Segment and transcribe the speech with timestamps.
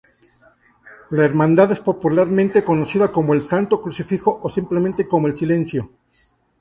[1.11, 5.91] La hermandad es popularmente conocida como "el Santo Crucifijo" o simplemente como "el Silencio".